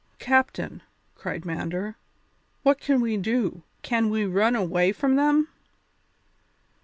"Captain," 0.17 0.81
cried 1.13 1.45
Mander, 1.45 1.95
"what 2.63 2.79
can 2.81 3.01
we 3.01 3.17
do, 3.17 3.61
can 3.83 4.09
we 4.09 4.25
run 4.25 4.55
away 4.55 4.91
from 4.91 5.15
them?" 5.15 5.47